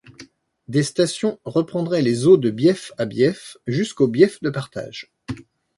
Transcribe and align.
Des 0.67 0.81
stations 0.81 1.39
reprendraient 1.45 2.01
les 2.01 2.25
eaux 2.25 2.37
de 2.37 2.49
bief 2.49 2.91
à 2.97 3.05
bief 3.05 3.57
jusqu’au 3.67 4.07
bief 4.07 4.41
de 4.41 4.49
partage. 4.49 5.11